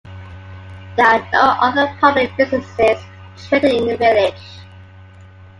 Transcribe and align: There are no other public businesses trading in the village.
There 0.97 1.05
are 1.05 1.29
no 1.31 1.41
other 1.61 1.95
public 1.99 2.35
businesses 2.35 2.97
trading 3.47 3.83
in 3.83 3.87
the 3.89 3.97
village. 3.97 4.59